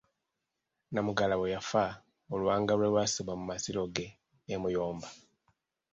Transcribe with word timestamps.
Namugala 0.93 1.35
bwe 1.37 1.53
yafa 1.55 1.83
oluwanga 2.33 2.71
lwe 2.77 2.87
lwassibwa 2.91 3.33
mu 3.39 3.45
masiro 3.51 3.81
ge 3.95 4.07
e 4.53 4.55
Muyomba. 4.61 5.07